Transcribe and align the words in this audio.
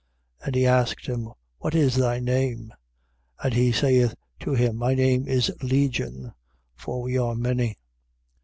5:9. 0.39 0.47
And 0.47 0.55
he 0.55 0.65
asked 0.65 1.05
him: 1.05 1.29
What 1.59 1.75
is 1.75 1.95
thy 1.95 2.19
name? 2.19 2.73
And 3.43 3.53
he 3.53 3.71
saith 3.71 4.15
to 4.39 4.55
him: 4.55 4.77
My 4.77 4.95
name 4.95 5.27
is 5.27 5.51
Legion, 5.61 6.33
for 6.75 7.03
we 7.03 7.19
are 7.19 7.35
many. 7.35 7.77